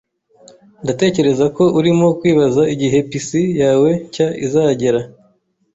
Ndatekereza 0.83 1.45
ko 1.55 1.63
urimo 1.79 2.07
kwibaza 2.19 2.61
igihe 2.73 2.97
PC 3.09 3.29
yawe 3.61 3.89
nshya 4.05 4.27
izagera. 4.45 5.01